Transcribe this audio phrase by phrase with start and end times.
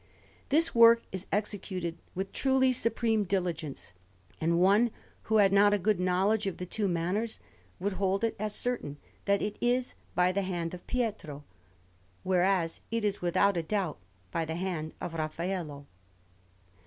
[0.49, 3.93] This work is executed with truly supreme diligence;
[4.39, 4.89] and one
[5.29, 7.39] who had not a good knowledge of the two manners,
[7.79, 11.43] would hold it as certain that it is by the hand of Pietro,
[12.23, 13.99] whereas it is without a doubt
[14.31, 15.85] by the hand of Raffaello.